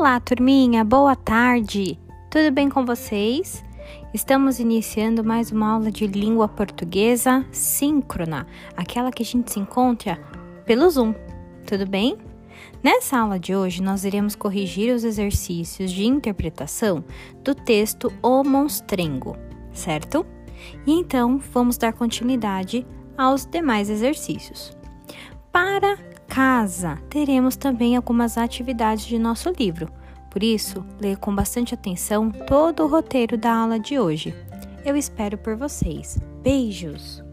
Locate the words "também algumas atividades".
27.56-29.04